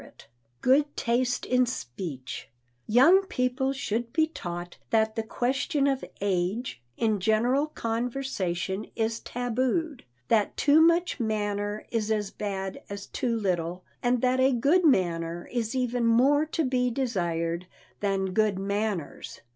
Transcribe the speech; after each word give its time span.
[Sidenote: 0.01 0.27
GOOD 0.61 0.97
TASTE 0.97 1.45
IN 1.45 1.65
SPEECH] 1.67 2.49
Young 2.87 3.21
people 3.27 3.71
should 3.71 4.11
be 4.11 4.25
taught 4.25 4.79
that 4.89 5.15
the 5.15 5.21
question 5.21 5.85
of 5.85 6.03
age, 6.21 6.81
in 6.97 7.19
general 7.19 7.67
conversation, 7.67 8.87
is 8.95 9.19
tabooed, 9.19 10.03
that 10.27 10.57
too 10.57 10.81
much 10.81 11.19
manner 11.19 11.85
is 11.91 12.09
as 12.09 12.31
bad 12.31 12.81
as 12.89 13.05
too 13.05 13.37
little, 13.37 13.85
and 14.01 14.23
that 14.23 14.39
a 14.39 14.51
good 14.53 14.83
manner 14.83 15.47
is 15.51 15.75
even 15.75 16.07
more 16.07 16.47
to 16.47 16.65
be 16.65 16.89
desired 16.89 17.67
than 17.99 18.33
good 18.33 18.57
manners. 18.57 19.41